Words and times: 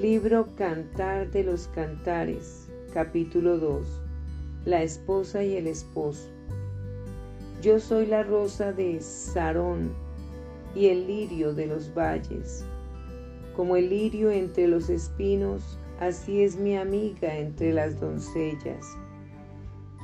Libro 0.00 0.46
Cantar 0.54 1.28
de 1.32 1.42
los 1.42 1.66
Cantares, 1.74 2.68
capítulo 2.94 3.58
2. 3.58 3.84
La 4.64 4.80
esposa 4.84 5.42
y 5.42 5.56
el 5.56 5.66
esposo. 5.66 6.28
Yo 7.62 7.80
soy 7.80 8.06
la 8.06 8.22
rosa 8.22 8.72
de 8.72 9.00
Sarón 9.00 9.90
y 10.72 10.86
el 10.86 11.08
lirio 11.08 11.52
de 11.52 11.66
los 11.66 11.92
valles. 11.92 12.64
Como 13.56 13.74
el 13.74 13.90
lirio 13.90 14.30
entre 14.30 14.68
los 14.68 14.88
espinos, 14.88 15.80
así 15.98 16.44
es 16.44 16.56
mi 16.56 16.76
amiga 16.76 17.36
entre 17.36 17.72
las 17.72 17.98
doncellas. 17.98 18.86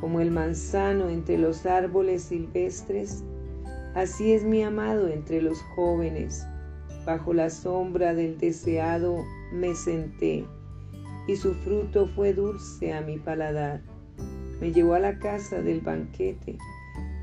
Como 0.00 0.18
el 0.18 0.32
manzano 0.32 1.08
entre 1.08 1.38
los 1.38 1.66
árboles 1.66 2.24
silvestres, 2.24 3.22
así 3.94 4.32
es 4.32 4.42
mi 4.42 4.64
amado 4.64 5.06
entre 5.06 5.40
los 5.40 5.62
jóvenes. 5.76 6.44
Bajo 7.04 7.34
la 7.34 7.50
sombra 7.50 8.14
del 8.14 8.38
deseado 8.38 9.24
me 9.52 9.74
senté, 9.74 10.44
y 11.26 11.36
su 11.36 11.54
fruto 11.54 12.06
fue 12.06 12.32
dulce 12.32 12.92
a 12.92 13.02
mi 13.02 13.18
paladar. 13.18 13.82
Me 14.60 14.72
llevó 14.72 14.94
a 14.94 15.00
la 15.00 15.18
casa 15.18 15.60
del 15.60 15.80
banquete, 15.80 16.56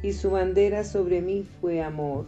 y 0.03 0.13
su 0.13 0.29
bandera 0.29 0.83
sobre 0.83 1.21
mí 1.21 1.47
fue 1.59 1.81
amor. 1.81 2.25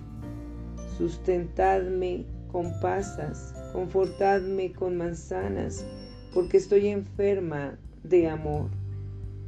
Sustentadme 0.98 2.26
con 2.52 2.72
pasas, 2.81 3.54
confortadme 3.72 4.72
con 4.72 4.98
manzanas, 4.98 5.86
porque 6.34 6.58
estoy 6.58 6.88
enferma 6.88 7.78
de 8.04 8.30
amor. 8.30 8.70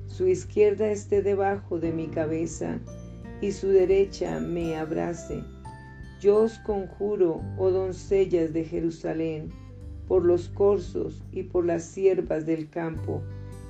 Su 0.07 0.27
izquierda 0.27 0.91
esté 0.91 1.23
debajo 1.23 1.79
de 1.79 1.91
mi 1.91 2.07
cabeza, 2.07 2.79
y 3.41 3.51
su 3.51 3.67
derecha 3.67 4.39
me 4.39 4.75
abrace. 4.75 5.43
Yo 6.19 6.43
os 6.43 6.57
conjuro, 6.59 7.41
oh 7.57 7.71
doncellas 7.71 8.53
de 8.53 8.63
Jerusalén, 8.63 9.49
por 10.07 10.23
los 10.23 10.49
corzos 10.49 11.21
y 11.31 11.43
por 11.43 11.65
las 11.65 11.83
siervas 11.83 12.45
del 12.45 12.69
campo, 12.69 13.21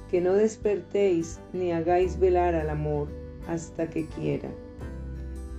que 0.10 0.22
no 0.22 0.34
despertéis 0.34 1.40
ni 1.54 1.72
hagáis 1.72 2.20
velar 2.20 2.56
al 2.56 2.70
amor 2.70 3.08
hasta 3.48 3.90
que 3.90 4.06
quiera. 4.08 4.50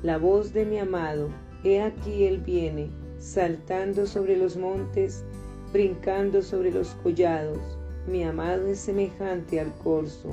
La 0.02 0.18
voz 0.18 0.52
de 0.52 0.64
mi 0.64 0.78
amado, 0.78 1.30
he 1.64 1.80
aquí 1.80 2.24
él 2.24 2.38
viene, 2.38 2.88
saltando 3.18 4.06
sobre 4.06 4.36
los 4.36 4.56
montes, 4.56 5.24
brincando 5.72 6.42
sobre 6.42 6.70
los 6.70 6.90
collados. 7.02 7.58
Mi 8.06 8.22
amado 8.22 8.68
es 8.68 8.78
semejante 8.78 9.58
al 9.58 9.74
corzo 9.78 10.30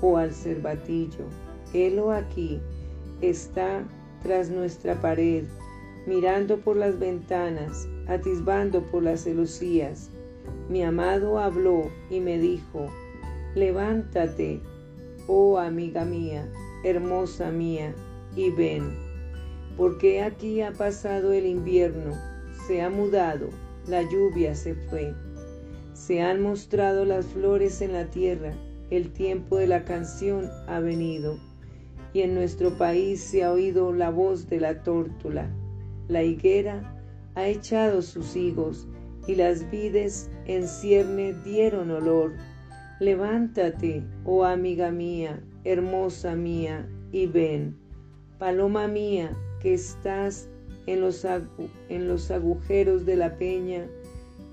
o 0.00 0.16
al 0.16 0.32
cervatillo. 0.32 1.26
Helo 1.74 2.12
aquí, 2.12 2.60
está 3.20 3.84
tras 4.22 4.48
nuestra 4.48 5.00
pared, 5.00 5.44
mirando 6.06 6.58
por 6.58 6.76
las 6.76 6.98
ventanas, 6.98 7.88
atisbando 8.08 8.82
por 8.90 9.02
las 9.02 9.24
celosías. 9.24 10.10
Mi 10.68 10.82
amado 10.82 11.38
habló 11.38 11.90
y 12.10 12.20
me 12.20 12.38
dijo, 12.38 12.86
levántate, 13.54 14.60
oh 15.26 15.58
amiga 15.58 16.04
mía, 16.04 16.50
hermosa 16.84 17.50
mía, 17.50 17.94
y 18.34 18.50
ven, 18.50 18.96
porque 19.76 20.22
aquí 20.22 20.62
ha 20.62 20.72
pasado 20.72 21.32
el 21.32 21.46
invierno, 21.46 22.16
se 22.66 22.82
ha 22.82 22.90
mudado, 22.90 23.48
la 23.86 24.02
lluvia 24.02 24.54
se 24.54 24.74
fue, 24.74 25.14
se 25.94 26.22
han 26.22 26.42
mostrado 26.42 27.04
las 27.04 27.26
flores 27.26 27.82
en 27.82 27.92
la 27.92 28.06
tierra, 28.06 28.52
el 28.90 29.12
tiempo 29.12 29.56
de 29.56 29.66
la 29.66 29.84
canción 29.84 30.50
ha 30.66 30.80
venido, 30.80 31.38
y 32.12 32.22
en 32.22 32.34
nuestro 32.34 32.76
país 32.76 33.20
se 33.20 33.44
ha 33.44 33.52
oído 33.52 33.92
la 33.92 34.10
voz 34.10 34.48
de 34.48 34.60
la 34.60 34.82
tórtola. 34.82 35.50
La 36.08 36.22
higuera 36.22 36.82
ha 37.34 37.46
echado 37.46 38.02
sus 38.02 38.36
higos 38.36 38.86
y 39.26 39.34
las 39.34 39.70
vides 39.70 40.28
en 40.46 40.66
cierne 40.66 41.34
dieron 41.44 41.90
olor. 41.90 42.32
Levántate, 43.00 44.02
oh 44.24 44.44
amiga 44.44 44.90
mía, 44.90 45.42
hermosa 45.64 46.34
mía, 46.34 46.88
y 47.12 47.26
ven, 47.26 47.76
paloma 48.38 48.88
mía, 48.88 49.30
que 49.60 49.74
estás 49.74 50.48
en 50.86 51.00
los, 51.00 51.24
en 51.88 52.08
los 52.08 52.30
agujeros 52.30 53.06
de 53.06 53.16
la 53.16 53.36
peña, 53.36 53.86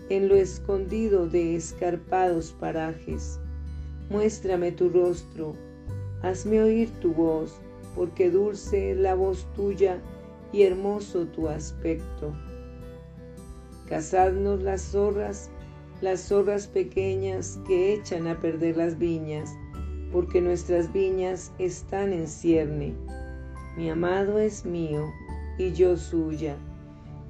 en 0.09 0.27
lo 0.27 0.35
escondido 0.35 1.27
de 1.27 1.55
escarpados 1.55 2.55
parajes. 2.59 3.39
Muéstrame 4.09 4.71
tu 4.71 4.89
rostro, 4.89 5.55
hazme 6.21 6.61
oír 6.61 6.89
tu 6.99 7.13
voz, 7.13 7.59
porque 7.95 8.29
dulce 8.29 8.91
es 8.91 8.97
la 8.97 9.15
voz 9.15 9.47
tuya 9.55 9.99
y 10.51 10.63
hermoso 10.63 11.25
tu 11.27 11.47
aspecto. 11.47 12.33
Cazadnos 13.87 14.61
las 14.61 14.81
zorras, 14.81 15.49
las 16.01 16.21
zorras 16.21 16.67
pequeñas 16.67 17.59
que 17.67 17.93
echan 17.93 18.27
a 18.27 18.39
perder 18.39 18.77
las 18.77 18.97
viñas, 18.97 19.49
porque 20.11 20.41
nuestras 20.41 20.91
viñas 20.91 21.51
están 21.59 22.13
en 22.13 22.27
cierne. 22.27 22.93
Mi 23.77 23.89
amado 23.89 24.39
es 24.39 24.65
mío 24.65 25.11
y 25.57 25.71
yo 25.73 25.97
suya. 25.97 26.55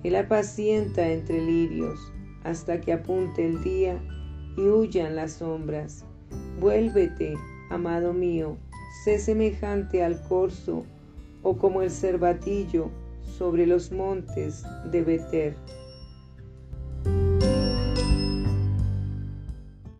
Él 0.03 0.15
apacienta 0.15 1.07
entre 1.09 1.41
lirios 1.41 2.11
hasta 2.43 2.79
que 2.79 2.93
apunte 2.93 3.45
el 3.45 3.61
día 3.63 3.99
y 4.57 4.61
huyan 4.61 5.15
las 5.15 5.33
sombras. 5.33 6.05
Vuélvete, 6.59 7.33
amado 7.69 8.13
mío, 8.13 8.57
sé 9.03 9.19
semejante 9.19 10.03
al 10.03 10.21
corzo 10.23 10.85
o 11.43 11.57
como 11.57 11.81
el 11.81 11.91
cervatillo 11.91 12.89
sobre 13.37 13.65
los 13.65 13.91
montes 13.91 14.63
de 14.91 15.01
Beter. 15.03 15.55